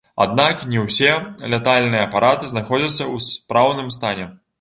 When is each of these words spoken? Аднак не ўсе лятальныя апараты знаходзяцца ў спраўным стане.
Аднак 0.23 0.61
не 0.69 0.79
ўсе 0.85 1.09
лятальныя 1.53 2.07
апараты 2.07 2.49
знаходзяцца 2.53 2.97
ў 2.97 3.15
спраўным 3.27 3.93
стане. 3.99 4.27